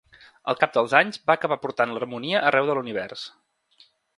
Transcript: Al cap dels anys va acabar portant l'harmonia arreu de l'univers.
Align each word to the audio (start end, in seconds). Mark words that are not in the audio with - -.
Al 0.53 0.55
cap 0.61 0.71
dels 0.77 0.95
anys 0.99 1.21
va 1.31 1.35
acabar 1.35 1.59
portant 1.65 1.93
l'harmonia 1.97 2.43
arreu 2.51 2.71
de 2.71 2.79
l'univers. 2.79 3.31